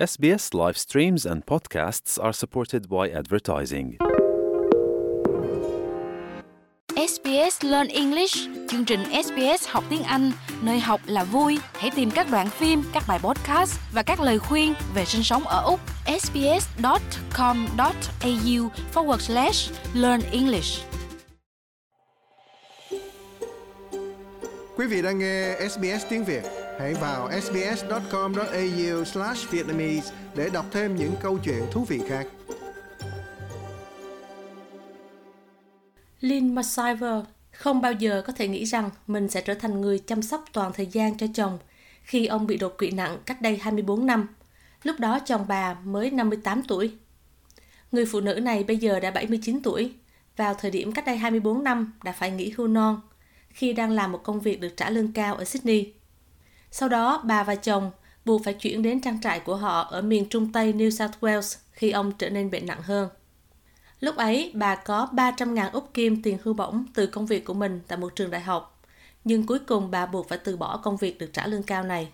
SBS 0.00 0.54
live 0.54 0.78
streams 0.78 1.26
and 1.26 1.44
podcasts 1.44 2.18
are 2.18 2.32
supported 2.32 2.88
by 2.88 3.10
advertising. 3.10 3.96
SBS 6.96 7.64
Learn 7.64 7.88
English, 7.88 8.36
chương 8.68 8.84
trình 8.84 9.00
SBS 9.24 9.68
học 9.68 9.84
tiếng 9.90 10.02
Anh, 10.02 10.32
nơi 10.62 10.80
học 10.80 11.00
là 11.06 11.24
vui. 11.24 11.58
Hãy 11.72 11.90
tìm 11.96 12.10
các 12.10 12.26
đoạn 12.30 12.48
phim, 12.50 12.82
các 12.92 13.02
bài 13.08 13.18
podcast 13.22 13.80
và 13.92 14.02
các 14.02 14.20
lời 14.20 14.38
khuyên 14.38 14.74
về 14.94 15.04
sinh 15.04 15.22
sống 15.22 15.42
ở 15.42 15.62
Úc. 15.64 15.80
sbs.com.au 16.20 16.50
forward 18.94 19.18
slash 19.18 19.72
learn 19.94 20.20
English. 20.32 20.84
Quý 24.76 24.86
vị 24.86 25.02
đang 25.02 25.18
nghe 25.18 25.56
SBS 25.70 26.06
tiếng 26.08 26.24
Việt, 26.24 26.42
hãy 26.80 26.94
vào 26.94 27.30
sbs.com.au/vietnamese 27.40 30.12
để 30.36 30.50
đọc 30.50 30.66
thêm 30.70 30.96
những 30.96 31.14
câu 31.20 31.38
chuyện 31.38 31.62
thú 31.72 31.84
vị 31.84 32.00
khác. 32.08 32.26
Lynn 36.20 36.54
McIver 36.54 37.24
không 37.52 37.80
bao 37.80 37.92
giờ 37.92 38.22
có 38.26 38.32
thể 38.32 38.48
nghĩ 38.48 38.64
rằng 38.64 38.90
mình 39.06 39.28
sẽ 39.28 39.40
trở 39.40 39.54
thành 39.54 39.80
người 39.80 39.98
chăm 39.98 40.22
sóc 40.22 40.44
toàn 40.52 40.72
thời 40.72 40.86
gian 40.86 41.16
cho 41.16 41.26
chồng 41.34 41.58
khi 42.02 42.26
ông 42.26 42.46
bị 42.46 42.56
đột 42.56 42.78
quỵ 42.78 42.90
nặng 42.90 43.18
cách 43.26 43.42
đây 43.42 43.56
24 43.56 44.06
năm. 44.06 44.28
Lúc 44.82 45.00
đó 45.00 45.18
chồng 45.18 45.44
bà 45.48 45.76
mới 45.84 46.10
58 46.10 46.62
tuổi. 46.62 46.92
Người 47.92 48.06
phụ 48.06 48.20
nữ 48.20 48.34
này 48.34 48.64
bây 48.64 48.76
giờ 48.76 49.00
đã 49.00 49.10
79 49.10 49.62
tuổi, 49.62 49.92
vào 50.36 50.54
thời 50.54 50.70
điểm 50.70 50.92
cách 50.92 51.06
đây 51.06 51.16
24 51.16 51.64
năm 51.64 51.92
đã 52.04 52.12
phải 52.12 52.30
nghỉ 52.30 52.54
hưu 52.56 52.68
non 52.68 53.00
khi 53.48 53.72
đang 53.72 53.90
làm 53.90 54.12
một 54.12 54.20
công 54.24 54.40
việc 54.40 54.60
được 54.60 54.76
trả 54.76 54.90
lương 54.90 55.12
cao 55.12 55.34
ở 55.34 55.44
Sydney. 55.44 55.99
Sau 56.70 56.88
đó, 56.88 57.22
bà 57.24 57.42
và 57.42 57.54
chồng 57.54 57.90
buộc 58.24 58.44
phải 58.44 58.54
chuyển 58.54 58.82
đến 58.82 59.00
trang 59.00 59.20
trại 59.20 59.40
của 59.40 59.56
họ 59.56 59.80
ở 59.80 60.02
miền 60.02 60.28
trung 60.28 60.52
tây 60.52 60.72
New 60.72 60.90
South 60.90 61.14
Wales 61.20 61.58
khi 61.72 61.90
ông 61.90 62.12
trở 62.18 62.30
nên 62.30 62.50
bệnh 62.50 62.66
nặng 62.66 62.82
hơn. 62.82 63.08
Lúc 64.00 64.16
ấy, 64.16 64.50
bà 64.54 64.74
có 64.74 65.08
300.000 65.12 65.70
Úc 65.72 65.94
Kim 65.94 66.22
tiền 66.22 66.38
hưu 66.44 66.54
bổng 66.54 66.86
từ 66.94 67.06
công 67.06 67.26
việc 67.26 67.44
của 67.44 67.54
mình 67.54 67.80
tại 67.88 67.98
một 67.98 68.16
trường 68.16 68.30
đại 68.30 68.40
học. 68.40 68.82
Nhưng 69.24 69.46
cuối 69.46 69.58
cùng 69.66 69.90
bà 69.90 70.06
buộc 70.06 70.28
phải 70.28 70.38
từ 70.44 70.56
bỏ 70.56 70.76
công 70.76 70.96
việc 70.96 71.18
được 71.18 71.30
trả 71.32 71.46
lương 71.46 71.62
cao 71.62 71.82
này. 71.82 72.08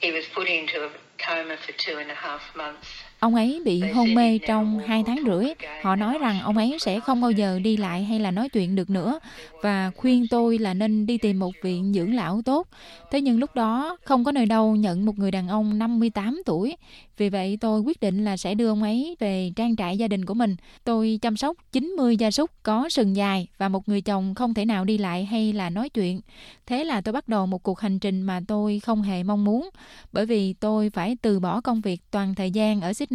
He 0.00 0.10
was 0.10 0.22
put 0.34 0.46
into 0.46 0.80
a 0.80 0.88
coma 1.26 1.54
for 1.54 1.72
two 1.76 1.98
and 1.98 2.10
a 2.10 2.14
half 2.14 2.38
months. 2.54 2.88
Ông 3.22 3.34
ấy 3.34 3.62
bị 3.64 3.80
hôn 3.80 4.14
mê 4.14 4.38
trong 4.38 4.78
2 4.78 5.04
tháng 5.06 5.18
rưỡi. 5.26 5.46
Họ 5.82 5.96
nói 5.96 6.18
rằng 6.18 6.40
ông 6.40 6.56
ấy 6.56 6.76
sẽ 6.80 7.00
không 7.00 7.20
bao 7.20 7.30
giờ 7.30 7.58
đi 7.58 7.76
lại 7.76 8.04
hay 8.04 8.20
là 8.20 8.30
nói 8.30 8.48
chuyện 8.48 8.74
được 8.74 8.90
nữa 8.90 9.18
và 9.62 9.90
khuyên 9.96 10.26
tôi 10.30 10.58
là 10.58 10.74
nên 10.74 11.06
đi 11.06 11.18
tìm 11.18 11.38
một 11.38 11.52
viện 11.62 11.92
dưỡng 11.94 12.14
lão 12.14 12.42
tốt. 12.44 12.68
Thế 13.10 13.20
nhưng 13.20 13.38
lúc 13.38 13.54
đó 13.54 13.96
không 14.04 14.24
có 14.24 14.32
nơi 14.32 14.46
đâu 14.46 14.76
nhận 14.76 15.04
một 15.04 15.18
người 15.18 15.30
đàn 15.30 15.48
ông 15.48 15.78
58 15.78 16.42
tuổi. 16.46 16.76
Vì 17.16 17.28
vậy 17.28 17.58
tôi 17.60 17.80
quyết 17.80 18.00
định 18.00 18.24
là 18.24 18.36
sẽ 18.36 18.54
đưa 18.54 18.68
ông 18.68 18.82
ấy 18.82 19.16
về 19.20 19.50
trang 19.56 19.76
trại 19.76 19.98
gia 19.98 20.08
đình 20.08 20.24
của 20.24 20.34
mình. 20.34 20.56
Tôi 20.84 21.18
chăm 21.22 21.36
sóc 21.36 21.56
90 21.72 22.16
gia 22.16 22.30
súc 22.30 22.50
có 22.62 22.88
sừng 22.88 23.16
dài 23.16 23.46
và 23.58 23.68
một 23.68 23.88
người 23.88 24.00
chồng 24.00 24.34
không 24.34 24.54
thể 24.54 24.64
nào 24.64 24.84
đi 24.84 24.98
lại 24.98 25.24
hay 25.24 25.52
là 25.52 25.70
nói 25.70 25.88
chuyện. 25.88 26.20
Thế 26.66 26.84
là 26.84 27.00
tôi 27.00 27.12
bắt 27.12 27.28
đầu 27.28 27.46
một 27.46 27.62
cuộc 27.62 27.80
hành 27.80 27.98
trình 27.98 28.22
mà 28.22 28.40
tôi 28.48 28.80
không 28.80 29.02
hề 29.02 29.22
mong 29.22 29.44
muốn 29.44 29.68
bởi 30.12 30.26
vì 30.26 30.52
tôi 30.52 30.90
phải 30.90 31.16
từ 31.22 31.40
bỏ 31.40 31.60
công 31.60 31.80
việc 31.80 32.00
toàn 32.10 32.34
thời 32.34 32.50
gian 32.50 32.80
ở 32.80 32.92
Sydney 32.92 33.11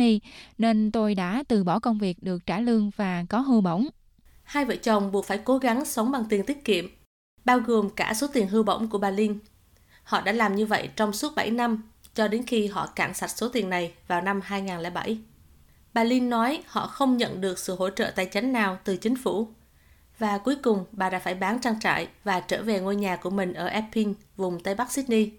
nên 0.57 0.91
tôi 0.91 1.15
đã 1.15 1.43
từ 1.47 1.63
bỏ 1.63 1.79
công 1.79 1.97
việc 1.97 2.23
được 2.23 2.45
trả 2.45 2.59
lương 2.59 2.91
và 2.95 3.25
có 3.29 3.39
hưu 3.39 3.61
bổng. 3.61 3.87
Hai 4.43 4.65
vợ 4.65 4.75
chồng 4.75 5.11
buộc 5.11 5.25
phải 5.25 5.37
cố 5.37 5.57
gắng 5.57 5.85
sống 5.85 6.11
bằng 6.11 6.25
tiền 6.29 6.45
tiết 6.45 6.65
kiệm, 6.65 6.85
bao 7.45 7.59
gồm 7.59 7.89
cả 7.89 8.13
số 8.13 8.27
tiền 8.33 8.47
hưu 8.47 8.63
bổng 8.63 8.87
của 8.87 8.97
bà 8.97 9.09
Linh. 9.09 9.39
Họ 10.03 10.21
đã 10.21 10.31
làm 10.31 10.55
như 10.55 10.65
vậy 10.65 10.89
trong 10.95 11.13
suốt 11.13 11.35
7 11.35 11.51
năm 11.51 11.81
cho 12.13 12.27
đến 12.27 12.43
khi 12.43 12.67
họ 12.67 12.87
cạn 12.87 13.13
sạch 13.13 13.27
số 13.27 13.49
tiền 13.49 13.69
này 13.69 13.93
vào 14.07 14.21
năm 14.21 14.41
2007. 14.43 15.17
Bà 15.93 16.03
Linh 16.03 16.29
nói 16.29 16.63
họ 16.67 16.87
không 16.87 17.17
nhận 17.17 17.41
được 17.41 17.59
sự 17.59 17.75
hỗ 17.75 17.89
trợ 17.89 18.11
tài 18.15 18.25
chính 18.25 18.53
nào 18.53 18.79
từ 18.83 18.97
chính 18.97 19.15
phủ. 19.15 19.47
Và 20.17 20.37
cuối 20.37 20.55
cùng 20.63 20.85
bà 20.91 21.09
đã 21.09 21.19
phải 21.19 21.35
bán 21.35 21.59
trang 21.59 21.79
trại 21.79 22.07
và 22.23 22.39
trở 22.39 22.63
về 22.63 22.79
ngôi 22.79 22.95
nhà 22.95 23.15
của 23.15 23.29
mình 23.29 23.53
ở 23.53 23.67
Epping, 23.67 24.15
vùng 24.35 24.63
Tây 24.63 24.75
Bắc 24.75 24.91
Sydney. 24.91 25.31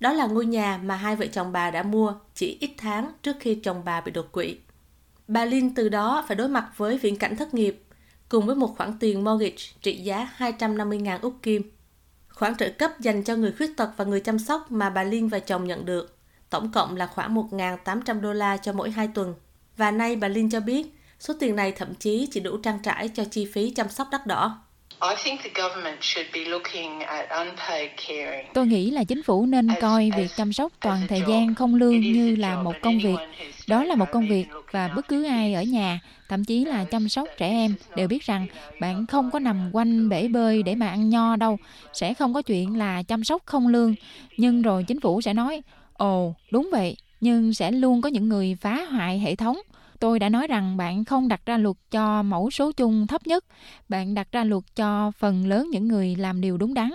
Đó 0.00 0.12
là 0.12 0.26
ngôi 0.26 0.46
nhà 0.46 0.80
mà 0.84 0.96
hai 0.96 1.16
vợ 1.16 1.26
chồng 1.26 1.52
bà 1.52 1.70
đã 1.70 1.82
mua 1.82 2.14
chỉ 2.34 2.56
ít 2.60 2.70
tháng 2.78 3.12
trước 3.22 3.36
khi 3.40 3.54
chồng 3.54 3.82
bà 3.84 4.00
bị 4.00 4.12
đột 4.12 4.32
quỵ. 4.32 4.56
Bà 5.28 5.44
Linh 5.44 5.74
từ 5.74 5.88
đó 5.88 6.24
phải 6.28 6.36
đối 6.36 6.48
mặt 6.48 6.70
với 6.76 6.98
viễn 6.98 7.16
cảnh 7.16 7.36
thất 7.36 7.54
nghiệp, 7.54 7.84
cùng 8.28 8.46
với 8.46 8.56
một 8.56 8.74
khoản 8.76 8.98
tiền 8.98 9.24
mortgage 9.24 9.62
trị 9.82 9.96
giá 9.96 10.28
250.000 10.38 11.18
Úc 11.22 11.34
Kim. 11.42 11.70
Khoản 12.28 12.56
trợ 12.56 12.68
cấp 12.78 13.00
dành 13.00 13.24
cho 13.24 13.36
người 13.36 13.52
khuyết 13.52 13.76
tật 13.76 13.90
và 13.96 14.04
người 14.04 14.20
chăm 14.20 14.38
sóc 14.38 14.70
mà 14.70 14.90
bà 14.90 15.02
Liên 15.02 15.28
và 15.28 15.38
chồng 15.38 15.64
nhận 15.64 15.84
được, 15.84 16.16
tổng 16.50 16.72
cộng 16.72 16.96
là 16.96 17.06
khoảng 17.06 17.34
1.800 17.34 18.20
đô 18.20 18.32
la 18.32 18.56
cho 18.56 18.72
mỗi 18.72 18.90
hai 18.90 19.08
tuần. 19.14 19.34
Và 19.76 19.90
nay 19.90 20.16
bà 20.16 20.28
Liên 20.28 20.50
cho 20.50 20.60
biết 20.60 20.94
số 21.20 21.34
tiền 21.40 21.56
này 21.56 21.72
thậm 21.72 21.94
chí 21.94 22.28
chỉ 22.30 22.40
đủ 22.40 22.56
trang 22.56 22.78
trải 22.82 23.08
cho 23.08 23.24
chi 23.24 23.44
phí 23.52 23.70
chăm 23.70 23.88
sóc 23.88 24.08
đắt 24.12 24.26
đỏ. 24.26 24.62
I 25.00 25.14
think 25.24 25.40
the 25.42 25.62
government 25.62 26.02
should 26.02 26.26
be 26.34 26.44
looking 26.44 27.00
at 27.00 27.28
unpaid 27.28 27.90
caring. 28.06 28.46
Tôi 28.54 28.66
nghĩ 28.66 28.90
là 28.90 29.04
chính 29.04 29.22
phủ 29.22 29.46
nên 29.46 29.68
coi 29.80 30.10
việc 30.16 30.30
chăm 30.36 30.52
sóc 30.52 30.72
toàn 30.80 31.00
thời 31.08 31.22
gian 31.28 31.54
không 31.54 31.74
lương 31.74 32.00
như 32.00 32.36
là 32.36 32.62
một 32.62 32.74
công 32.82 32.98
việc. 32.98 33.16
Đó 33.66 33.84
là 33.84 33.94
một 33.94 34.10
công 34.12 34.28
việc 34.28 34.46
và 34.70 34.88
bất 34.88 35.08
cứ 35.08 35.24
ai 35.24 35.54
ở 35.54 35.62
nhà, 35.62 36.00
thậm 36.28 36.44
chí 36.44 36.64
là 36.64 36.84
chăm 36.84 37.08
sóc 37.08 37.28
trẻ 37.38 37.48
em 37.48 37.74
đều 37.96 38.08
biết 38.08 38.22
rằng 38.22 38.46
bạn 38.80 39.06
không 39.06 39.30
có 39.30 39.38
nằm 39.38 39.70
quanh 39.72 40.08
bể 40.08 40.28
bơi 40.28 40.62
để 40.62 40.74
mà 40.74 40.88
ăn 40.88 41.08
nho 41.10 41.36
đâu, 41.36 41.58
sẽ 41.92 42.14
không 42.14 42.34
có 42.34 42.42
chuyện 42.42 42.78
là 42.78 43.02
chăm 43.02 43.24
sóc 43.24 43.42
không 43.44 43.68
lương. 43.68 43.94
Nhưng 44.36 44.62
rồi 44.62 44.84
chính 44.84 45.00
phủ 45.00 45.20
sẽ 45.20 45.34
nói, 45.34 45.62
ồ 45.92 46.34
đúng 46.50 46.68
vậy, 46.72 46.96
nhưng 47.20 47.54
sẽ 47.54 47.70
luôn 47.70 48.00
có 48.00 48.08
những 48.08 48.28
người 48.28 48.56
phá 48.60 48.84
hoại 48.90 49.18
hệ 49.18 49.34
thống 49.34 49.58
tôi 50.00 50.18
đã 50.18 50.28
nói 50.28 50.46
rằng 50.46 50.76
bạn 50.76 51.04
không 51.04 51.28
đặt 51.28 51.40
ra 51.46 51.58
luật 51.58 51.76
cho 51.90 52.22
mẫu 52.22 52.50
số 52.50 52.72
chung 52.72 53.06
thấp 53.06 53.26
nhất 53.26 53.44
bạn 53.88 54.14
đặt 54.14 54.32
ra 54.32 54.44
luật 54.44 54.64
cho 54.76 55.10
phần 55.10 55.46
lớn 55.46 55.68
những 55.70 55.88
người 55.88 56.16
làm 56.16 56.40
điều 56.40 56.56
đúng 56.56 56.74
đắn 56.74 56.90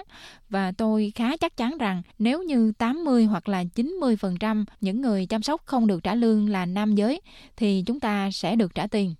và 0.49 0.71
tôi 0.71 1.11
khá 1.15 1.37
chắc 1.37 1.57
chắn 1.57 1.77
rằng 1.77 2.01
nếu 2.19 2.43
như 2.43 2.71
80 2.77 3.25
hoặc 3.25 3.49
là 3.49 3.63
90% 3.75 4.65
những 4.81 5.01
người 5.01 5.25
chăm 5.25 5.43
sóc 5.43 5.61
không 5.65 5.87
được 5.87 6.03
trả 6.03 6.15
lương 6.15 6.49
là 6.49 6.65
nam 6.65 6.95
giới 6.95 7.21
thì 7.55 7.83
chúng 7.85 7.99
ta 7.99 8.29
sẽ 8.31 8.55
được 8.55 8.75
trả 8.75 8.87
tiền. 8.87 9.15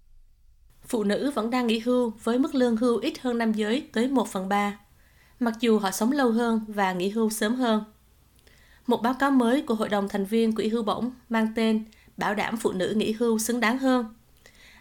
Phụ 0.87 1.03
nữ 1.03 1.31
vẫn 1.35 1.49
đang 1.49 1.67
nghỉ 1.67 1.79
hưu 1.79 2.13
với 2.23 2.39
mức 2.39 2.55
lương 2.55 2.77
hưu 2.77 2.97
ít 2.97 3.13
hơn 3.21 3.37
nam 3.37 3.53
giới 3.53 3.87
tới 3.93 4.07
1 4.07 4.27
phần 4.27 4.49
3, 4.49 4.79
mặc 5.39 5.53
dù 5.59 5.79
họ 5.79 5.91
sống 5.91 6.11
lâu 6.11 6.31
hơn 6.31 6.61
và 6.67 6.93
nghỉ 6.93 7.09
hưu 7.09 7.29
sớm 7.29 7.55
hơn. 7.55 7.83
Một 8.87 9.01
báo 9.01 9.13
cáo 9.13 9.31
mới 9.31 9.61
của 9.61 9.75
Hội 9.75 9.89
đồng 9.89 10.09
thành 10.09 10.25
viên 10.25 10.55
Quỹ 10.55 10.67
hưu 10.67 10.83
bổng 10.83 11.11
mang 11.29 11.47
tên 11.55 11.85
bảo 12.17 12.35
đảm 12.35 12.57
phụ 12.57 12.71
nữ 12.71 12.93
nghỉ 12.95 13.11
hưu 13.11 13.39
xứng 13.39 13.59
đáng 13.59 13.77
hơn, 13.77 14.05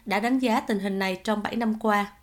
đã 0.05 0.19
đánh 0.19 0.39
giá 0.39 0.59
tình 0.59 0.79
hình 0.79 0.99
này 0.99 1.21
trong 1.23 1.43
7 1.43 1.55
năm 1.55 1.79
qua 1.79 2.13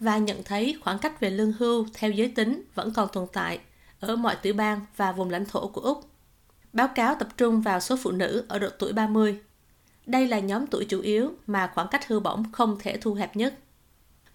và 0.00 0.18
nhận 0.18 0.42
thấy 0.44 0.76
khoảng 0.80 0.98
cách 0.98 1.20
về 1.20 1.30
lương 1.30 1.52
hưu 1.52 1.86
theo 1.94 2.10
giới 2.10 2.28
tính 2.28 2.62
vẫn 2.74 2.92
còn 2.92 3.08
tồn 3.12 3.26
tại 3.32 3.58
ở 4.00 4.16
mọi 4.16 4.36
tiểu 4.36 4.54
bang 4.54 4.80
và 4.96 5.12
vùng 5.12 5.30
lãnh 5.30 5.44
thổ 5.44 5.68
của 5.68 5.80
Úc. 5.80 6.10
Báo 6.72 6.88
cáo 6.88 7.14
tập 7.14 7.28
trung 7.36 7.60
vào 7.60 7.80
số 7.80 7.96
phụ 8.02 8.10
nữ 8.10 8.44
ở 8.48 8.58
độ 8.58 8.68
tuổi 8.78 8.92
30. 8.92 9.38
Đây 10.06 10.28
là 10.28 10.38
nhóm 10.38 10.66
tuổi 10.66 10.84
chủ 10.84 11.00
yếu 11.00 11.32
mà 11.46 11.70
khoảng 11.74 11.88
cách 11.88 12.08
hưu 12.08 12.20
bổng 12.20 12.52
không 12.52 12.76
thể 12.80 12.96
thu 12.96 13.14
hẹp 13.14 13.36
nhất. 13.36 13.54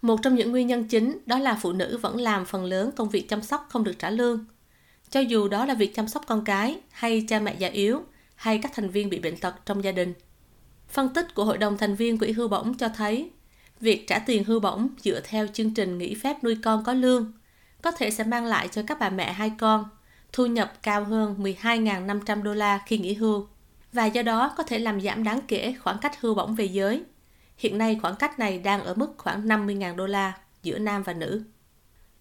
Một 0.02 0.20
trong 0.22 0.34
những 0.34 0.50
nguyên 0.50 0.66
nhân 0.66 0.84
chính 0.88 1.18
đó 1.26 1.38
là 1.38 1.58
phụ 1.62 1.72
nữ 1.72 1.98
vẫn 2.02 2.20
làm 2.20 2.44
phần 2.44 2.64
lớn 2.64 2.90
công 2.96 3.08
việc 3.08 3.28
chăm 3.28 3.42
sóc 3.42 3.66
không 3.70 3.84
được 3.84 3.98
trả 3.98 4.10
lương. 4.10 4.44
Cho 5.10 5.20
dù 5.20 5.48
đó 5.48 5.66
là 5.66 5.74
việc 5.74 5.94
chăm 5.94 6.08
sóc 6.08 6.24
con 6.26 6.44
cái 6.44 6.80
hay 6.90 7.24
cha 7.28 7.40
mẹ 7.40 7.56
già 7.58 7.68
yếu 7.68 8.02
hay 8.34 8.58
các 8.58 8.72
thành 8.74 8.90
viên 8.90 9.10
bị 9.10 9.18
bệnh 9.18 9.36
tật 9.36 9.54
trong 9.66 9.84
gia 9.84 9.92
đình. 9.92 10.14
Phân 10.88 11.08
tích 11.14 11.34
của 11.34 11.44
Hội 11.44 11.58
đồng 11.58 11.78
thành 11.78 11.94
viên 11.94 12.18
Quỹ 12.18 12.32
hưu 12.32 12.48
bổng 12.48 12.74
cho 12.74 12.88
thấy, 12.88 13.30
việc 13.80 14.08
trả 14.08 14.18
tiền 14.18 14.44
hưu 14.44 14.60
bổng 14.60 14.88
dựa 14.98 15.20
theo 15.20 15.46
chương 15.46 15.74
trình 15.74 15.98
nghỉ 15.98 16.14
phép 16.14 16.44
nuôi 16.44 16.56
con 16.62 16.84
có 16.84 16.92
lương 16.92 17.32
có 17.82 17.90
thể 17.90 18.10
sẽ 18.10 18.24
mang 18.24 18.44
lại 18.44 18.68
cho 18.68 18.82
các 18.86 18.98
bà 19.00 19.10
mẹ 19.10 19.32
hai 19.32 19.52
con 19.58 19.84
thu 20.32 20.46
nhập 20.46 20.72
cao 20.82 21.04
hơn 21.04 21.36
12.500 21.42 22.42
đô 22.42 22.54
la 22.54 22.82
khi 22.86 22.98
nghỉ 22.98 23.14
hưu 23.14 23.48
và 23.92 24.06
do 24.06 24.22
đó 24.22 24.54
có 24.56 24.62
thể 24.62 24.78
làm 24.78 25.00
giảm 25.00 25.24
đáng 25.24 25.40
kể 25.48 25.74
khoảng 25.82 25.98
cách 25.98 26.20
hưu 26.20 26.34
bổng 26.34 26.54
về 26.54 26.64
giới. 26.64 27.02
Hiện 27.56 27.78
nay 27.78 27.98
khoảng 28.02 28.16
cách 28.16 28.38
này 28.38 28.58
đang 28.58 28.84
ở 28.84 28.94
mức 28.94 29.14
khoảng 29.18 29.48
50.000 29.48 29.96
đô 29.96 30.06
la 30.06 30.32
giữa 30.62 30.78
nam 30.78 31.02
và 31.02 31.12
nữ. 31.12 31.44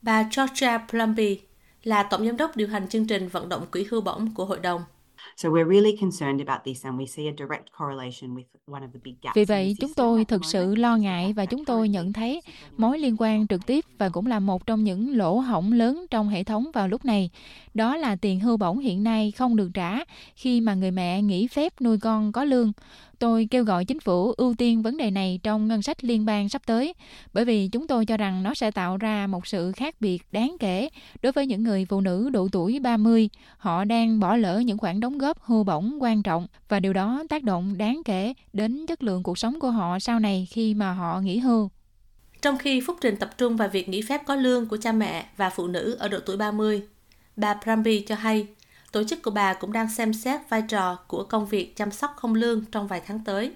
Bà 0.02 0.30
Georgia 0.36 0.78
Plumby 0.78 1.42
là 1.84 2.04
tổng 2.04 2.26
giám 2.26 2.38
đốc 2.38 2.56
điều 2.56 2.68
hành 2.68 2.88
chương 2.88 3.08
trình 3.08 3.28
vận 3.28 3.50
động 3.50 3.66
quỹ 3.72 3.86
hưu 3.92 4.02
bổng 4.02 4.34
của 4.34 4.46
hội 4.46 4.60
đồng. 4.60 4.84
So 5.38 5.50
we're 5.50 5.70
really 5.70 5.98
concerned 6.00 6.48
about 6.48 6.64
this 6.66 6.86
and 6.86 7.00
we 7.00 7.06
see 7.06 7.28
a 7.28 7.34
direct 7.38 7.66
correlation 7.80 8.36
with 8.36 8.44
one 8.66 8.82
of 8.82 8.88
the 8.94 9.00
big 9.04 9.16
gaps. 9.22 9.36
Vì 9.36 9.46
vậy, 9.46 9.76
chúng 9.80 9.94
tôi 9.94 10.26
thực 10.26 10.46
sự 10.46 10.76
lo 10.76 10.98
ngại 10.98 11.34
và 11.34 11.46
chúng 11.46 11.66
tôi 11.66 11.90
nhận 11.90 12.14
thấy 12.14 12.42
mối 12.78 13.00
liên 13.00 13.16
quan 13.20 13.48
trực 13.48 13.66
tiếp 13.66 13.86
và 13.98 14.10
cũng 14.10 14.28
là 14.28 14.40
một 14.40 14.66
trong 14.66 14.84
những 14.84 15.18
lỗ 15.18 15.40
hổng 15.40 15.74
lớn 15.74 16.06
trong 16.12 16.30
hệ 16.30 16.44
thống 16.44 16.66
vào 16.74 16.88
lúc 16.88 17.06
này. 17.06 17.30
Đó 17.74 17.98
là 17.98 18.16
tiền 18.16 18.40
hưu 18.40 18.58
bổng 18.58 18.80
hiện 18.80 19.04
nay 19.04 19.32
không 19.32 19.56
được 19.56 19.70
trả 19.74 20.00
khi 20.36 20.62
mà 20.62 20.74
người 20.74 20.92
mẹ 20.92 21.22
nghỉ 21.22 21.48
phép 21.48 21.82
nuôi 21.82 21.98
con 21.98 22.32
có 22.32 22.44
lương. 22.44 22.72
Tôi 23.24 23.48
kêu 23.52 23.64
gọi 23.64 23.86
chính 23.86 24.00
phủ 24.00 24.32
ưu 24.38 24.56
tiên 24.58 24.82
vấn 24.82 24.98
đề 24.98 25.12
này 25.12 25.40
trong 25.44 25.68
ngân 25.68 25.82
sách 25.82 26.04
liên 26.04 26.26
bang 26.26 26.50
sắp 26.50 26.62
tới, 26.66 26.94
bởi 27.34 27.46
vì 27.46 27.68
chúng 27.68 27.88
tôi 27.88 28.06
cho 28.06 28.18
rằng 28.18 28.44
nó 28.44 28.54
sẽ 28.54 28.72
tạo 28.72 28.98
ra 28.98 29.28
một 29.28 29.48
sự 29.48 29.72
khác 29.72 29.96
biệt 30.00 30.24
đáng 30.32 30.56
kể 30.60 30.90
đối 31.22 31.32
với 31.32 31.48
những 31.48 31.64
người 31.64 31.86
phụ 31.86 32.02
nữ 32.02 32.30
độ 32.30 32.48
tuổi 32.52 32.80
30. 32.80 33.30
Họ 33.58 33.84
đang 33.84 34.20
bỏ 34.20 34.36
lỡ 34.36 34.60
những 34.60 34.78
khoản 34.78 35.00
đóng 35.00 35.18
góp 35.18 35.42
hưu 35.42 35.64
bổng 35.64 35.98
quan 36.02 36.24
trọng 36.24 36.48
và 36.70 36.80
điều 36.80 36.94
đó 36.94 37.24
tác 37.30 37.44
động 37.44 37.78
đáng 37.78 38.02
kể 38.06 38.34
đến 38.54 38.86
chất 38.88 39.04
lượng 39.04 39.24
cuộc 39.24 39.38
sống 39.38 39.60
của 39.60 39.72
họ 39.72 40.00
sau 40.00 40.20
này 40.20 40.48
khi 40.52 40.74
mà 40.74 40.92
họ 40.92 41.20
nghỉ 41.20 41.38
hưu. 41.38 41.70
Trong 42.42 42.58
khi 42.58 42.82
Phúc 42.82 42.98
Trình 43.02 43.16
tập 43.16 43.30
trung 43.38 43.58
vào 43.58 43.70
việc 43.70 43.90
nghỉ 43.90 44.02
phép 44.02 44.22
có 44.26 44.36
lương 44.36 44.66
của 44.66 44.78
cha 44.78 44.92
mẹ 44.92 45.26
và 45.38 45.50
phụ 45.50 45.68
nữ 45.68 45.96
ở 46.00 46.08
độ 46.08 46.20
tuổi 46.26 46.38
30, 46.38 46.82
bà 47.36 47.56
Prambi 47.64 48.00
cho 48.08 48.16
hay 48.16 48.48
tổ 48.94 49.04
chức 49.04 49.22
của 49.22 49.32
bà 49.32 49.54
cũng 49.54 49.74
đang 49.74 49.90
xem 49.90 50.14
xét 50.14 50.42
vai 50.50 50.62
trò 50.62 50.96
của 51.08 51.24
công 51.24 51.46
việc 51.46 51.76
chăm 51.76 51.92
sóc 51.92 52.14
không 52.16 52.34
lương 52.36 52.66
trong 52.72 52.88
vài 52.88 53.02
tháng 53.08 53.24
tới. 53.24 53.54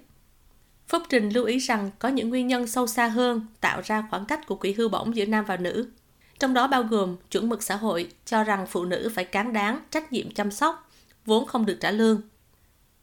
Phúc 0.88 1.04
Trình 1.10 1.30
lưu 1.30 1.46
ý 1.46 1.58
rằng 1.58 1.92
có 2.00 2.10
những 2.10 2.30
nguyên 2.30 2.48
nhân 2.48 2.68
sâu 2.68 2.88
xa 2.88 3.08
hơn 3.08 3.46
tạo 3.62 3.82
ra 3.84 4.08
khoảng 4.10 4.26
cách 4.26 4.48
của 4.48 4.56
quỹ 4.56 4.74
hưu 4.74 4.90
bổng 4.90 5.16
giữa 5.16 5.26
nam 5.26 5.46
và 5.46 5.58
nữ. 5.58 5.90
Trong 6.40 6.54
đó 6.54 6.68
bao 6.68 6.84
gồm 6.84 7.16
chuẩn 7.32 7.50
mực 7.50 7.64
xã 7.64 7.76
hội 7.76 8.12
cho 8.26 8.44
rằng 8.44 8.68
phụ 8.68 8.86
nữ 8.86 9.12
phải 9.16 9.26
cán 9.26 9.54
đáng 9.54 9.80
trách 9.92 10.14
nhiệm 10.14 10.32
chăm 10.32 10.52
sóc, 10.52 10.90
vốn 11.26 11.46
không 11.46 11.66
được 11.66 11.78
trả 11.80 11.92
lương. 11.92 12.22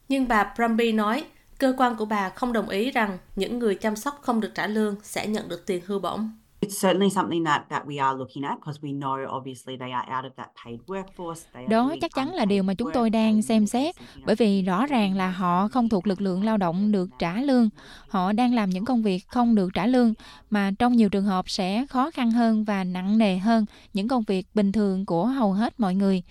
Nhưng 0.08 0.28
bà 0.28 0.54
Brumby 0.56 0.92
nói 0.92 1.25
cơ 1.58 1.75
quan 1.78 1.96
của 1.96 2.04
bà 2.04 2.28
không 2.28 2.52
đồng 2.52 2.69
ý 2.69 2.90
rằng 2.90 3.19
những 3.36 3.58
người 3.58 3.75
chăm 3.75 3.96
sóc 3.96 4.19
không 4.22 4.40
được 4.40 4.50
trả 4.54 4.66
lương 4.66 4.96
sẽ 5.02 5.26
nhận 5.26 5.48
được 5.48 5.66
tiền 5.66 5.82
hưu 5.86 5.98
bổng. 5.98 6.31
Đó 11.69 11.94
chắc 12.00 12.14
chắn 12.14 12.34
là 12.34 12.44
điều 12.44 12.62
mà 12.62 12.75
chúng 12.75 12.90
tôi 12.94 13.11
đang 13.11 13.43
xem 13.43 13.66
xét, 13.66 13.94
bởi 14.26 14.37
vì 14.37 14.62
rõ 14.62 14.87
ràng 14.87 15.16
là 15.16 15.31
họ 15.31 15.69
không 15.69 15.88
thuộc 15.88 16.06
lực 16.06 16.20
lượng 16.20 16.44
lao 16.44 16.56
động 16.56 16.93
được 16.93 17.11
trả 17.19 17.40
lương. 17.40 17.69
Họ 18.08 18.32
đang 18.32 18.55
làm 18.55 18.70
những 18.70 18.84
công 18.84 19.02
việc 19.02 19.28
không 19.28 19.55
được 19.55 19.75
trả 19.75 19.87
lương, 19.87 20.14
mà 20.50 20.70
trong 20.78 20.93
nhiều 20.93 21.08
trường 21.08 21.25
hợp 21.25 21.50
sẽ 21.50 21.87
khó 21.90 22.11
khăn 22.11 22.31
hơn 22.31 22.64
và 22.64 22.84
nặng 22.84 23.19
nề 23.19 23.38
hơn 23.38 23.67
những 23.93 24.08
công 24.08 24.22
việc 24.22 24.46
bình 24.55 24.72
thường 24.72 25.06
của 25.06 25.26
hầu 25.26 25.52
hết 25.52 25.81
mọi 25.81 25.94
người. 25.94 26.22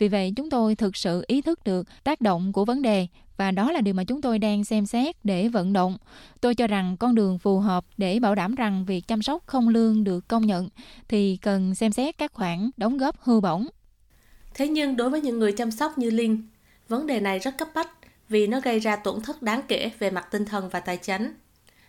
Vì 0.00 0.08
vậy, 0.08 0.32
chúng 0.36 0.50
tôi 0.50 0.74
thực 0.74 0.96
sự 0.96 1.24
ý 1.26 1.42
thức 1.42 1.64
được 1.64 1.86
tác 2.04 2.20
động 2.20 2.52
của 2.52 2.64
vấn 2.64 2.82
đề 2.82 3.06
và 3.36 3.50
đó 3.50 3.72
là 3.72 3.80
điều 3.80 3.94
mà 3.94 4.04
chúng 4.04 4.22
tôi 4.22 4.38
đang 4.38 4.64
xem 4.64 4.86
xét 4.86 5.16
để 5.24 5.48
vận 5.48 5.72
động. 5.72 5.96
Tôi 6.40 6.54
cho 6.54 6.66
rằng 6.66 6.96
con 6.96 7.14
đường 7.14 7.38
phù 7.38 7.58
hợp 7.58 7.84
để 7.96 8.20
bảo 8.20 8.34
đảm 8.34 8.54
rằng 8.54 8.84
việc 8.84 9.08
chăm 9.08 9.22
sóc 9.22 9.42
không 9.46 9.68
lương 9.68 10.04
được 10.04 10.28
công 10.28 10.46
nhận 10.46 10.68
thì 11.08 11.36
cần 11.36 11.74
xem 11.74 11.92
xét 11.92 12.18
các 12.18 12.32
khoản 12.32 12.70
đóng 12.76 12.98
góp 12.98 13.20
hưu 13.20 13.40
bổng. 13.40 13.66
Thế 14.54 14.68
nhưng 14.68 14.96
đối 14.96 15.10
với 15.10 15.20
những 15.20 15.38
người 15.38 15.52
chăm 15.52 15.70
sóc 15.70 15.98
như 15.98 16.10
Linh, 16.10 16.48
vấn 16.88 17.06
đề 17.06 17.20
này 17.20 17.38
rất 17.38 17.58
cấp 17.58 17.68
bách 17.74 17.90
vì 18.28 18.46
nó 18.46 18.60
gây 18.60 18.78
ra 18.78 18.96
tổn 18.96 19.20
thất 19.20 19.42
đáng 19.42 19.60
kể 19.68 19.90
về 19.98 20.10
mặt 20.10 20.28
tinh 20.30 20.44
thần 20.44 20.68
và 20.68 20.80
tài 20.80 20.96
chính. 20.96 21.34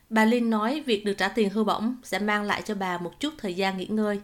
Bà 0.10 0.26
Linh 0.26 0.50
nói 0.50 0.84
việc 0.86 1.06
được 1.06 1.14
trả 1.14 1.28
tiền 1.28 1.50
hưu 1.50 1.64
bổng 1.64 1.96
sẽ 2.04 2.20
mang 2.20 2.44
lại 2.44 2.62
cho 2.66 2.76
bà 2.76 2.98
một 2.98 3.20
chút 3.20 3.34
thời 3.38 3.54
gian 3.54 3.78
nghỉ 3.78 3.86
ngơi. 3.86 4.22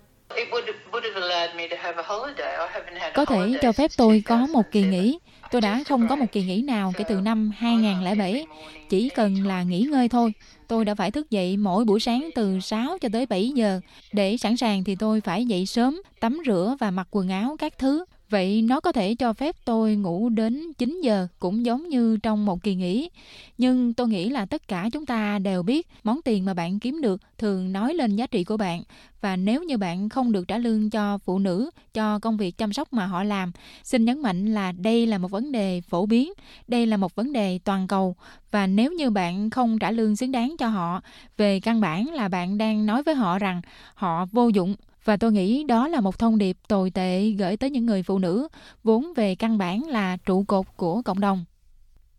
Có 3.13 3.25
thể 3.25 3.53
cho 3.61 3.71
phép 3.71 3.91
tôi 3.97 4.23
có 4.25 4.37
một 4.37 4.63
kỳ 4.71 4.81
nghỉ. 4.81 5.19
Tôi 5.51 5.61
đã 5.61 5.83
không 5.87 6.07
có 6.07 6.15
một 6.15 6.25
kỳ 6.31 6.43
nghỉ 6.43 6.61
nào 6.61 6.93
kể 6.97 7.03
từ 7.07 7.15
năm 7.15 7.51
2007. 7.57 8.45
Chỉ 8.89 9.09
cần 9.09 9.47
là 9.47 9.63
nghỉ 9.63 9.81
ngơi 9.81 10.09
thôi. 10.09 10.33
Tôi 10.67 10.85
đã 10.85 10.95
phải 10.95 11.11
thức 11.11 11.29
dậy 11.29 11.57
mỗi 11.57 11.85
buổi 11.85 11.99
sáng 11.99 12.29
từ 12.35 12.59
6 12.59 12.97
cho 13.01 13.09
tới 13.13 13.25
7 13.25 13.49
giờ. 13.49 13.79
Để 14.13 14.37
sẵn 14.37 14.57
sàng 14.57 14.83
thì 14.83 14.95
tôi 14.95 15.21
phải 15.21 15.45
dậy 15.45 15.65
sớm, 15.65 16.01
tắm 16.19 16.39
rửa 16.45 16.75
và 16.79 16.91
mặc 16.91 17.07
quần 17.11 17.29
áo 17.29 17.55
các 17.59 17.77
thứ. 17.77 18.05
Vậy 18.29 18.61
nó 18.61 18.79
có 18.79 18.91
thể 18.91 19.15
cho 19.15 19.33
phép 19.33 19.55
tôi 19.65 19.95
ngủ 19.95 20.29
đến 20.29 20.73
9 20.77 21.01
giờ 21.03 21.27
cũng 21.39 21.65
giống 21.65 21.89
như 21.89 22.17
trong 22.17 22.45
một 22.45 22.63
kỳ 22.63 22.75
nghỉ. 22.75 23.09
Nhưng 23.57 23.93
tôi 23.93 24.07
nghĩ 24.07 24.29
là 24.29 24.45
tất 24.45 24.67
cả 24.67 24.89
chúng 24.93 25.05
ta 25.05 25.39
đều 25.39 25.63
biết 25.63 25.87
món 26.03 26.21
tiền 26.21 26.45
mà 26.45 26.53
bạn 26.53 26.79
kiếm 26.79 27.01
được 27.01 27.21
thường 27.37 27.73
nói 27.73 27.93
lên 27.93 28.15
giá 28.15 28.27
trị 28.27 28.43
của 28.43 28.57
bạn. 28.57 28.83
Và 29.21 29.35
nếu 29.35 29.63
như 29.63 29.77
bạn 29.77 30.09
không 30.09 30.31
được 30.31 30.47
trả 30.47 30.57
lương 30.57 30.89
cho 30.89 31.17
phụ 31.17 31.39
nữ, 31.39 31.69
cho 31.93 32.19
công 32.19 32.37
việc 32.37 32.57
chăm 32.57 32.73
sóc 32.73 32.93
mà 32.93 33.05
họ 33.05 33.23
làm, 33.23 33.51
xin 33.83 34.05
nhấn 34.05 34.21
mạnh 34.21 34.53
là 34.53 34.71
đây 34.71 35.05
là 35.05 35.17
một 35.17 35.31
vấn 35.31 35.51
đề 35.51 35.81
phổ 35.81 36.05
biến, 36.05 36.33
đây 36.67 36.85
là 36.85 36.97
một 36.97 37.15
vấn 37.15 37.33
đề 37.33 37.59
toàn 37.63 37.87
cầu. 37.87 38.15
Và 38.51 38.67
nếu 38.67 38.91
như 38.91 39.09
bạn 39.09 39.49
không 39.49 39.79
trả 39.79 39.91
lương 39.91 40.15
xứng 40.15 40.31
đáng 40.31 40.55
cho 40.59 40.67
họ, 40.67 41.01
về 41.37 41.59
căn 41.59 41.81
bản 41.81 42.13
là 42.13 42.27
bạn 42.27 42.57
đang 42.57 42.85
nói 42.85 43.03
với 43.03 43.15
họ 43.15 43.39
rằng 43.39 43.61
họ 43.95 44.25
vô 44.25 44.49
dụng 44.49 44.75
và 45.07 45.17
tôi 45.17 45.31
nghĩ 45.31 45.63
đó 45.63 45.87
là 45.87 46.01
một 46.01 46.19
thông 46.19 46.37
điệp 46.37 46.57
tồi 46.67 46.89
tệ 46.89 47.29
gửi 47.29 47.57
tới 47.57 47.69
những 47.69 47.85
người 47.85 48.03
phụ 48.03 48.19
nữ, 48.19 48.47
vốn 48.83 49.13
về 49.15 49.35
căn 49.35 49.57
bản 49.57 49.83
là 49.87 50.17
trụ 50.25 50.43
cột 50.47 50.65
của 50.75 51.01
cộng 51.01 51.19
đồng. 51.19 51.45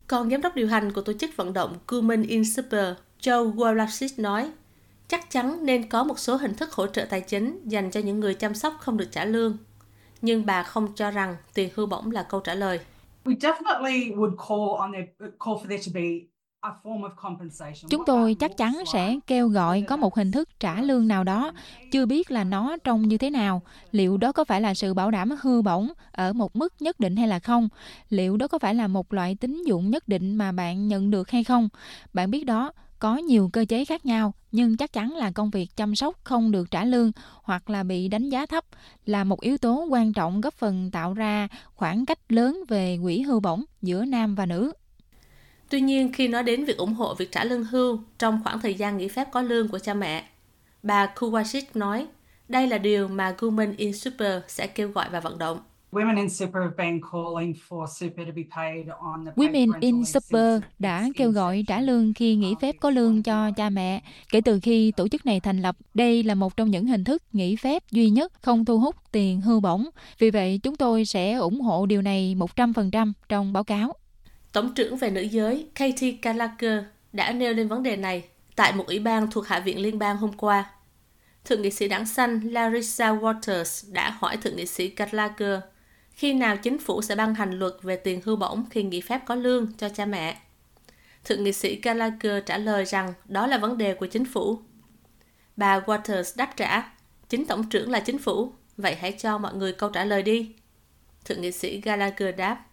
Còn 0.07 0.31
giám 0.31 0.41
đốc 0.41 0.55
điều 0.55 0.69
hành 0.69 0.93
của 0.93 1.01
tổ 1.01 1.13
chức 1.13 1.31
vận 1.37 1.53
động 1.53 1.77
Women 1.87 2.25
in 2.29 2.45
Super, 2.45 2.95
Joe 3.21 3.55
Wallace 3.55 4.23
nói, 4.23 4.51
chắc 5.09 5.31
chắn 5.31 5.67
nên 5.67 5.89
có 5.89 6.05
một 6.05 6.19
số 6.19 6.37
hình 6.37 6.55
thức 6.55 6.73
hỗ 6.73 6.87
trợ 6.87 7.05
tài 7.05 7.21
chính 7.21 7.61
dành 7.65 7.91
cho 7.91 8.01
những 8.01 8.21
người 8.21 8.35
chăm 8.35 8.55
sóc 8.55 8.75
không 8.81 8.97
được 8.97 9.09
trả 9.13 9.25
lương. 9.25 9.57
Nhưng 10.23 10.47
bà 10.47 10.63
không 10.63 10.89
cho 10.95 11.11
rằng 11.11 11.37
tiền 11.55 11.71
hưu 11.75 11.87
bổng 11.87 12.11
là 12.11 12.23
câu 12.23 12.41
trả 12.41 12.55
lời. 12.55 12.81
We 13.25 13.39
definitely 13.39 14.17
would 14.17 14.37
call 14.37 14.81
on 14.81 14.93
their, 14.93 15.33
call 15.45 15.57
for 15.57 15.69
there 15.69 15.83
to 15.87 15.91
be 15.95 16.28
Chúng 17.91 18.05
tôi 18.07 18.35
chắc 18.35 18.57
chắn 18.57 18.83
sẽ 18.93 19.17
kêu 19.27 19.49
gọi 19.49 19.83
có 19.89 19.97
một 19.97 20.15
hình 20.15 20.33
thức 20.33 20.49
trả 20.61 20.83
lương 20.83 21.09
nào 21.09 21.25
đó, 21.25 21.53
chưa 21.93 22.07
biết 22.07 22.31
là 22.31 22.45
nó 22.45 22.77
trông 22.85 23.09
như 23.09 23.19
thế 23.19 23.31
nào, 23.31 23.63
liệu 23.91 24.17
đó 24.17 24.33
có 24.33 24.45
phải 24.45 24.61
là 24.61 24.75
sự 24.75 24.95
bảo 24.95 25.11
đảm 25.11 25.31
hư 25.41 25.63
bổng 25.63 25.89
ở 26.13 26.33
một 26.33 26.57
mức 26.57 26.75
nhất 26.81 27.01
định 27.01 27.17
hay 27.17 27.29
là 27.29 27.39
không, 27.39 27.69
liệu 28.09 28.37
đó 28.37 28.49
có 28.49 28.59
phải 28.59 28.75
là 28.75 28.87
một 28.87 29.13
loại 29.13 29.35
tín 29.35 29.63
dụng 29.67 29.91
nhất 29.91 30.09
định 30.09 30.37
mà 30.37 30.53
bạn 30.53 30.89
nhận 30.89 31.11
được 31.11 31.31
hay 31.31 31.45
không. 31.45 31.69
Bạn 32.13 32.31
biết 32.31 32.45
đó, 32.45 32.73
có 32.99 33.17
nhiều 33.17 33.51
cơ 33.53 33.65
chế 33.69 33.85
khác 33.85 34.07
nhau, 34.07 34.33
nhưng 34.53 34.77
chắc 34.77 34.93
chắn 34.93 35.17
là 35.17 35.31
công 35.31 35.51
việc 35.51 35.77
chăm 35.77 35.95
sóc 35.97 36.17
không 36.25 36.51
được 36.51 36.71
trả 36.71 36.85
lương 36.85 37.13
hoặc 37.43 37.71
là 37.71 37.83
bị 37.83 38.09
đánh 38.09 38.29
giá 38.29 38.47
thấp 38.47 38.65
là 39.07 39.25
một 39.25 39.41
yếu 39.41 39.59
tố 39.59 39.87
quan 39.91 40.13
trọng 40.13 40.41
góp 40.41 40.55
phần 40.55 40.91
tạo 40.91 41.15
ra 41.15 41.49
khoảng 41.75 42.07
cách 42.07 42.19
lớn 42.29 42.61
về 42.69 42.99
quỹ 43.03 43.21
hưu 43.21 43.41
bổng 43.41 43.65
giữa 43.83 44.05
nam 44.05 44.35
và 44.35 44.47
nữ. 44.47 44.73
Tuy 45.71 45.81
nhiên, 45.81 46.13
khi 46.13 46.29
nói 46.29 46.43
đến 46.43 46.65
việc 46.65 46.77
ủng 46.77 46.95
hộ 46.95 47.15
việc 47.15 47.33
trả 47.33 47.45
lương 47.45 47.65
hưu 47.65 48.01
trong 48.19 48.41
khoảng 48.45 48.61
thời 48.61 48.75
gian 48.75 48.97
nghỉ 48.97 49.09
phép 49.09 49.29
có 49.33 49.43
lương 49.43 49.69
của 49.69 49.79
cha 49.79 49.95
mẹ, 49.95 50.25
bà 50.83 51.07
Kuwashik 51.17 51.63
nói 51.75 52.07
đây 52.49 52.67
là 52.67 52.79
điều 52.79 53.09
mà 53.09 53.35
Women 53.39 53.75
in 53.77 53.93
Super 53.93 54.43
sẽ 54.49 54.67
kêu 54.67 54.89
gọi 54.89 55.09
và 55.11 55.21
vận 55.21 55.39
động. 55.39 55.59
Women 55.93 56.17
in 56.17 56.29
Super 56.29 56.63
Women 59.37 59.73
in 59.81 60.05
Super 60.05 60.63
đã 60.79 61.09
kêu 61.17 61.31
gọi 61.31 61.65
trả 61.67 61.81
lương 61.81 62.15
khi 62.15 62.35
nghỉ 62.37 62.55
phép 62.61 62.77
có 62.81 62.91
lương 62.91 63.23
cho 63.23 63.51
cha 63.57 63.71
mẹ. 63.71 64.03
Kể 64.31 64.41
từ 64.41 64.61
khi 64.63 64.93
tổ 64.93 65.09
chức 65.09 65.27
này 65.27 65.41
thành 65.41 65.63
lập, 65.63 65.77
đây 65.95 66.23
là 66.23 66.35
một 66.35 66.57
trong 66.57 66.71
những 66.71 66.87
hình 66.87 67.05
thức 67.05 67.23
nghỉ 67.33 67.57
phép 67.57 67.83
duy 67.91 68.11
nhất 68.11 68.33
không 68.43 68.65
thu 68.65 68.79
hút 68.79 68.97
tiền 69.13 69.41
hưu 69.41 69.61
bổng. 69.61 69.89
Vì 70.19 70.31
vậy, 70.31 70.61
chúng 70.63 70.77
tôi 70.77 71.05
sẽ 71.05 71.33
ủng 71.33 71.61
hộ 71.61 71.87
điều 71.87 72.03
này 72.03 72.37
100% 72.57 73.13
trong 73.29 73.53
báo 73.53 73.65
cáo. 73.65 73.93
Tổng 74.53 74.75
trưởng 74.75 74.97
về 74.97 75.11
nữ 75.11 75.21
giới 75.21 75.69
Katie 75.75 76.17
Gallagher 76.23 76.83
đã 77.13 77.33
nêu 77.33 77.53
lên 77.55 77.69
vấn 77.69 77.83
đề 77.83 77.97
này 77.97 78.25
tại 78.57 78.73
một 78.73 78.87
ủy 78.87 78.99
ban 78.99 79.31
thuộc 79.31 79.47
Hạ 79.47 79.61
viện 79.61 79.79
Liên 79.79 79.99
bang 79.99 80.17
hôm 80.17 80.33
qua. 80.33 80.71
Thượng 81.45 81.63
nghị 81.63 81.71
sĩ 81.71 81.89
đảng 81.89 82.07
xanh 82.07 82.41
Larissa 82.41 83.15
Waters 83.15 83.93
đã 83.93 84.11
hỏi 84.11 84.37
Thượng 84.37 84.57
nghị 84.57 84.67
sĩ 84.67 84.93
Gallagher 84.97 85.61
khi 86.13 86.35
nào 86.35 86.57
chính 86.57 86.79
phủ 86.79 87.03
sẽ 87.03 87.15
ban 87.15 87.35
hành 87.35 87.59
luật 87.59 87.73
về 87.83 87.97
tiền 87.97 88.21
hưu 88.25 88.37
bổng 88.37 88.65
khi 88.71 88.83
nghỉ 88.83 89.01
phép 89.01 89.21
có 89.27 89.35
lương 89.35 89.73
cho 89.79 89.89
cha 89.89 90.05
mẹ. 90.05 90.39
Thượng 91.25 91.45
nghị 91.45 91.53
sĩ 91.53 91.81
Gallagher 91.83 92.45
trả 92.47 92.59
lời 92.59 92.85
rằng 92.85 93.15
đó 93.25 93.47
là 93.47 93.59
vấn 93.59 93.79
đề 93.79 93.95
của 93.95 94.07
chính 94.07 94.25
phủ. 94.25 94.59
Bà 95.57 95.81
Waters 95.81 96.33
đáp 96.37 96.57
trả, 96.57 96.93
chính 97.29 97.47
tổng 97.47 97.69
trưởng 97.69 97.91
là 97.91 98.01
chính 98.01 98.19
phủ, 98.19 98.53
vậy 98.77 98.95
hãy 98.95 99.13
cho 99.13 99.39
mọi 99.39 99.55
người 99.55 99.73
câu 99.73 99.91
trả 99.91 100.05
lời 100.05 100.23
đi. 100.23 100.55
Thượng 101.25 101.41
nghị 101.41 101.53
sĩ 101.53 101.81
Gallagher 101.81 102.37
đáp, 102.37 102.65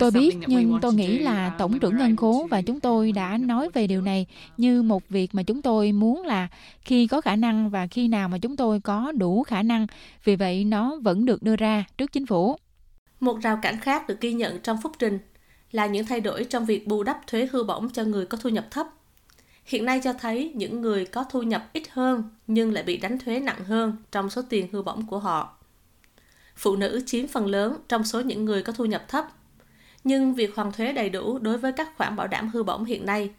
Tôi 0.00 0.10
biết, 0.10 0.36
nhưng 0.46 0.78
tôi 0.82 0.94
nghĩ 0.94 1.18
là 1.18 1.46
um, 1.46 1.58
Tổng 1.58 1.78
trưởng 1.78 1.98
Ngân 1.98 2.16
khố 2.16 2.46
và 2.50 2.62
chúng 2.62 2.80
tôi 2.80 3.12
đã 3.12 3.36
nói 3.36 3.68
về 3.74 3.86
điều 3.86 4.00
này 4.00 4.26
như 4.56 4.82
một 4.82 5.08
việc 5.08 5.34
mà 5.34 5.42
chúng 5.42 5.62
tôi 5.62 5.92
muốn 5.92 6.22
là 6.22 6.48
khi 6.80 7.06
có 7.06 7.20
khả 7.20 7.36
năng 7.36 7.70
và 7.70 7.86
khi 7.86 8.08
nào 8.08 8.28
mà 8.28 8.38
chúng 8.38 8.56
tôi 8.56 8.80
có 8.80 9.12
đủ 9.12 9.42
khả 9.42 9.62
năng. 9.62 9.86
Vì 10.24 10.36
vậy, 10.36 10.64
nó 10.64 10.96
vẫn 11.02 11.24
được 11.24 11.42
đưa 11.42 11.56
ra 11.56 11.84
trước 11.98 12.12
chính 12.12 12.26
phủ. 12.26 12.56
Một 13.20 13.40
rào 13.42 13.58
cản 13.62 13.80
khác 13.80 14.08
được 14.08 14.20
ghi 14.20 14.32
nhận 14.32 14.58
trong 14.58 14.78
phúc 14.82 14.92
trình 14.98 15.18
là 15.72 15.86
những 15.86 16.06
thay 16.06 16.20
đổi 16.20 16.44
trong 16.44 16.64
việc 16.64 16.86
bù 16.86 17.02
đắp 17.02 17.26
thuế 17.26 17.48
hưu 17.52 17.64
bổng 17.64 17.90
cho 17.90 18.04
người 18.04 18.26
có 18.26 18.38
thu 18.38 18.50
nhập 18.50 18.66
thấp. 18.70 18.86
Hiện 19.64 19.84
nay 19.84 20.00
cho 20.04 20.12
thấy 20.12 20.52
những 20.54 20.80
người 20.80 21.06
có 21.06 21.24
thu 21.30 21.42
nhập 21.42 21.70
ít 21.72 21.82
hơn 21.90 22.22
nhưng 22.46 22.72
lại 22.72 22.84
bị 22.84 22.96
đánh 22.96 23.18
thuế 23.18 23.40
nặng 23.40 23.64
hơn 23.64 23.96
trong 24.12 24.30
số 24.30 24.42
tiền 24.48 24.68
hưu 24.72 24.82
bổng 24.82 25.06
của 25.06 25.18
họ 25.18 25.59
phụ 26.60 26.76
nữ 26.76 27.00
chiếm 27.06 27.28
phần 27.28 27.46
lớn 27.46 27.76
trong 27.88 28.04
số 28.04 28.20
những 28.20 28.44
người 28.44 28.62
có 28.62 28.72
thu 28.72 28.84
nhập 28.84 29.08
thấp. 29.08 29.26
Nhưng 30.04 30.34
việc 30.34 30.54
hoàn 30.56 30.72
thuế 30.72 30.92
đầy 30.92 31.10
đủ 31.10 31.38
đối 31.38 31.58
với 31.58 31.72
các 31.72 31.96
khoản 31.96 32.16
bảo 32.16 32.26
đảm 32.26 32.48
hư 32.48 32.62
bổng 32.62 32.84
hiện 32.84 33.06
nay 33.06 33.30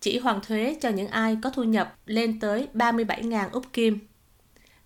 chỉ 0.00 0.18
hoàn 0.18 0.40
thuế 0.40 0.76
cho 0.80 0.88
những 0.88 1.08
ai 1.08 1.36
có 1.42 1.50
thu 1.50 1.62
nhập 1.62 1.96
lên 2.06 2.40
tới 2.40 2.68
37.000 2.74 3.50
Úc 3.52 3.72
Kim. 3.72 3.98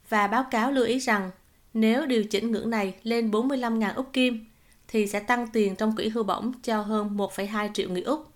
Và 0.08 0.26
báo 0.26 0.46
cáo 0.50 0.72
lưu 0.72 0.84
ý 0.84 0.98
rằng 0.98 1.30
nếu 1.74 2.06
điều 2.06 2.24
chỉnh 2.24 2.52
ngưỡng 2.52 2.70
này 2.70 2.94
lên 3.02 3.30
45.000 3.30 3.94
Úc 3.94 4.12
Kim 4.12 4.44
thì 4.88 5.06
sẽ 5.06 5.20
tăng 5.20 5.48
tiền 5.52 5.76
trong 5.76 5.96
quỹ 5.96 6.08
hưu 6.08 6.24
bổng 6.24 6.52
cho 6.62 6.80
hơn 6.80 7.16
1,2 7.16 7.72
triệu 7.74 7.90
người 7.90 8.02
Úc, 8.02 8.32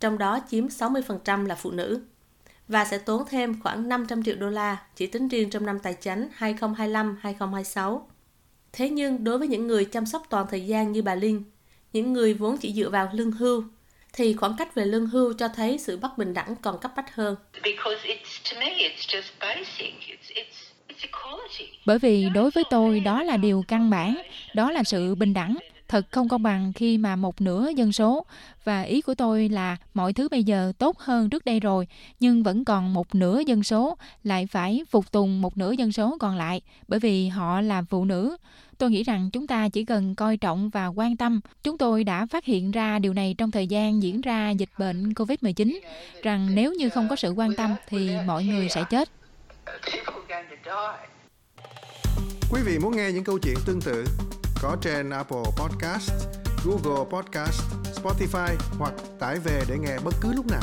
trong 0.00 0.18
đó 0.18 0.40
chiếm 0.50 0.66
60% 0.66 1.46
là 1.46 1.54
phụ 1.54 1.70
nữ, 1.70 2.02
và 2.68 2.84
sẽ 2.84 2.98
tốn 2.98 3.24
thêm 3.28 3.60
khoảng 3.62 3.88
500 3.88 4.22
triệu 4.22 4.36
đô 4.36 4.50
la 4.50 4.82
chỉ 4.96 5.06
tính 5.06 5.28
riêng 5.28 5.50
trong 5.50 5.66
năm 5.66 5.78
tài 5.78 5.94
chính 5.94 6.28
2025-2026. 6.38 8.00
Thế 8.72 8.88
nhưng 8.88 9.24
đối 9.24 9.38
với 9.38 9.48
những 9.48 9.66
người 9.66 9.84
chăm 9.84 10.06
sóc 10.06 10.22
toàn 10.30 10.46
thời 10.50 10.66
gian 10.66 10.92
như 10.92 11.02
bà 11.02 11.14
Linh, 11.14 11.42
những 11.92 12.12
người 12.12 12.34
vốn 12.34 12.56
chỉ 12.56 12.72
dựa 12.72 12.90
vào 12.90 13.10
lương 13.12 13.30
hưu, 13.32 13.64
thì 14.12 14.34
khoảng 14.34 14.54
cách 14.58 14.74
về 14.74 14.84
lương 14.84 15.06
hưu 15.06 15.32
cho 15.32 15.48
thấy 15.48 15.78
sự 15.78 15.96
bất 15.96 16.18
bình 16.18 16.34
đẳng 16.34 16.56
còn 16.62 16.78
cấp 16.80 16.92
bách 16.96 17.14
hơn. 17.14 17.36
Bởi 21.86 21.98
vì 21.98 22.28
đối 22.34 22.50
với 22.50 22.64
tôi 22.70 23.00
đó 23.00 23.22
là 23.22 23.36
điều 23.36 23.64
căn 23.68 23.90
bản, 23.90 24.22
đó 24.54 24.70
là 24.70 24.82
sự 24.84 25.14
bình 25.14 25.34
đẳng 25.34 25.56
thật 25.92 26.06
không 26.10 26.28
công 26.28 26.42
bằng 26.42 26.72
khi 26.72 26.98
mà 26.98 27.16
một 27.16 27.40
nửa 27.40 27.68
dân 27.76 27.92
số. 27.92 28.26
Và 28.64 28.82
ý 28.82 29.00
của 29.00 29.14
tôi 29.14 29.48
là 29.48 29.76
mọi 29.94 30.12
thứ 30.12 30.28
bây 30.28 30.44
giờ 30.44 30.72
tốt 30.78 30.98
hơn 30.98 31.30
trước 31.30 31.44
đây 31.44 31.60
rồi 31.60 31.86
nhưng 32.20 32.42
vẫn 32.42 32.64
còn 32.64 32.94
một 32.94 33.14
nửa 33.14 33.40
dân 33.46 33.62
số 33.62 33.96
lại 34.24 34.46
phải 34.46 34.82
phục 34.90 35.12
tùng 35.12 35.42
một 35.42 35.56
nửa 35.56 35.72
dân 35.72 35.92
số 35.92 36.16
còn 36.20 36.36
lại 36.36 36.60
bởi 36.88 37.00
vì 37.00 37.28
họ 37.28 37.60
là 37.60 37.82
phụ 37.90 38.04
nữ. 38.04 38.36
Tôi 38.78 38.90
nghĩ 38.90 39.02
rằng 39.02 39.30
chúng 39.32 39.46
ta 39.46 39.68
chỉ 39.68 39.84
cần 39.84 40.14
coi 40.14 40.36
trọng 40.36 40.70
và 40.70 40.86
quan 40.86 41.16
tâm. 41.16 41.40
Chúng 41.62 41.78
tôi 41.78 42.04
đã 42.04 42.26
phát 42.26 42.44
hiện 42.44 42.70
ra 42.70 42.98
điều 42.98 43.14
này 43.14 43.34
trong 43.38 43.50
thời 43.50 43.66
gian 43.66 44.02
diễn 44.02 44.20
ra 44.20 44.50
dịch 44.50 44.70
bệnh 44.78 45.14
covid 45.14 45.38
19 45.40 45.80
rằng 46.22 46.48
nếu 46.54 46.72
như 46.72 46.88
không 46.88 47.08
có 47.08 47.16
sự 47.16 47.30
quan 47.30 47.54
tâm 47.54 47.74
thì 47.88 48.10
mọi 48.26 48.44
người 48.44 48.68
sẽ 48.68 48.84
chết. 48.90 49.08
Quý 52.50 52.60
vị 52.66 52.78
muốn 52.78 52.96
nghe 52.96 53.12
những 53.12 53.24
câu 53.24 53.38
chuyện 53.38 53.56
tương 53.66 53.80
tự 53.80 54.04
có 54.62 54.76
trên 54.80 55.10
Apple 55.10 55.42
Podcast, 55.56 56.12
Google 56.64 57.04
Podcast, 57.10 57.62
Spotify 57.94 58.56
hoặc 58.78 58.92
tải 59.18 59.38
về 59.38 59.62
để 59.68 59.78
nghe 59.78 59.98
bất 60.04 60.14
cứ 60.20 60.32
lúc 60.32 60.46
nào. 60.50 60.62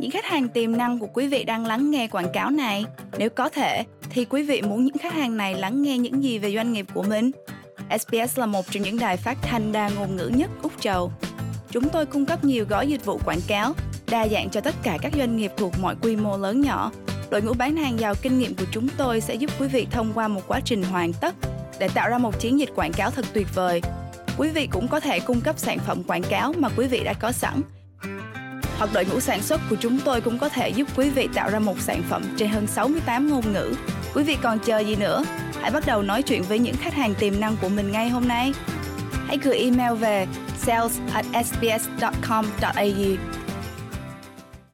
Những 0.00 0.10
khách 0.10 0.24
hàng 0.24 0.48
tiềm 0.48 0.76
năng 0.76 0.98
của 0.98 1.06
quý 1.06 1.28
vị 1.28 1.44
đang 1.44 1.66
lắng 1.66 1.90
nghe 1.90 2.08
quảng 2.08 2.32
cáo 2.32 2.50
này, 2.50 2.84
nếu 3.18 3.30
có 3.30 3.48
thể 3.48 3.84
thì 4.10 4.24
quý 4.24 4.42
vị 4.42 4.62
muốn 4.62 4.84
những 4.84 4.98
khách 4.98 5.12
hàng 5.12 5.36
này 5.36 5.54
lắng 5.54 5.82
nghe 5.82 5.98
những 5.98 6.22
gì 6.22 6.38
về 6.38 6.54
doanh 6.54 6.72
nghiệp 6.72 6.86
của 6.94 7.02
mình? 7.02 7.30
SBS 8.00 8.38
là 8.38 8.46
một 8.46 8.64
trong 8.70 8.82
những 8.82 8.98
đài 8.98 9.16
phát 9.16 9.38
thanh 9.42 9.72
đa 9.72 9.88
ngôn 9.88 10.16
ngữ 10.16 10.30
nhất 10.34 10.50
Úc 10.62 10.72
Châu. 10.80 11.12
Chúng 11.70 11.88
tôi 11.88 12.06
cung 12.06 12.26
cấp 12.26 12.44
nhiều 12.44 12.66
gói 12.68 12.88
dịch 12.88 13.04
vụ 13.04 13.20
quảng 13.24 13.40
cáo 13.48 13.72
đa 14.10 14.28
dạng 14.28 14.50
cho 14.50 14.60
tất 14.60 14.74
cả 14.82 14.98
các 15.02 15.12
doanh 15.16 15.36
nghiệp 15.36 15.52
thuộc 15.56 15.72
mọi 15.80 15.96
quy 16.02 16.16
mô 16.16 16.38
lớn 16.38 16.60
nhỏ 16.60 16.92
đội 17.34 17.42
ngũ 17.42 17.54
bán 17.54 17.76
hàng 17.76 18.00
giàu 18.00 18.14
kinh 18.22 18.38
nghiệm 18.38 18.54
của 18.54 18.64
chúng 18.70 18.88
tôi 18.96 19.20
sẽ 19.20 19.34
giúp 19.34 19.50
quý 19.58 19.68
vị 19.68 19.86
thông 19.90 20.12
qua 20.14 20.28
một 20.28 20.40
quá 20.48 20.60
trình 20.64 20.82
hoàn 20.82 21.12
tất 21.12 21.34
để 21.78 21.88
tạo 21.94 22.08
ra 22.08 22.18
một 22.18 22.40
chiến 22.40 22.58
dịch 22.60 22.68
quảng 22.74 22.92
cáo 22.92 23.10
thật 23.10 23.24
tuyệt 23.32 23.46
vời. 23.54 23.80
Quý 24.38 24.48
vị 24.48 24.66
cũng 24.66 24.88
có 24.88 25.00
thể 25.00 25.20
cung 25.20 25.40
cấp 25.40 25.58
sản 25.58 25.78
phẩm 25.78 26.02
quảng 26.02 26.22
cáo 26.22 26.52
mà 26.58 26.68
quý 26.76 26.86
vị 26.86 27.04
đã 27.04 27.12
có 27.12 27.32
sẵn. 27.32 27.62
Hoặc 28.78 28.90
đội 28.92 29.04
ngũ 29.04 29.20
sản 29.20 29.42
xuất 29.42 29.60
của 29.70 29.76
chúng 29.80 30.00
tôi 30.04 30.20
cũng 30.20 30.38
có 30.38 30.48
thể 30.48 30.68
giúp 30.68 30.88
quý 30.96 31.10
vị 31.10 31.28
tạo 31.34 31.50
ra 31.50 31.58
một 31.58 31.80
sản 31.80 32.02
phẩm 32.08 32.22
trên 32.36 32.48
hơn 32.48 32.66
68 32.66 33.30
ngôn 33.30 33.52
ngữ. 33.52 33.74
Quý 34.14 34.24
vị 34.24 34.36
còn 34.42 34.58
chờ 34.58 34.78
gì 34.78 34.96
nữa? 34.96 35.24
Hãy 35.60 35.70
bắt 35.70 35.82
đầu 35.86 36.02
nói 36.02 36.22
chuyện 36.22 36.42
với 36.42 36.58
những 36.58 36.76
khách 36.76 36.94
hàng 36.94 37.14
tiềm 37.14 37.40
năng 37.40 37.56
của 37.62 37.68
mình 37.68 37.92
ngay 37.92 38.08
hôm 38.08 38.28
nay. 38.28 38.52
Hãy 39.26 39.38
gửi 39.42 39.58
email 39.58 39.94
về 39.94 40.26
sales 40.58 40.98
at 41.12 41.26
sbs.com.au 41.46 43.16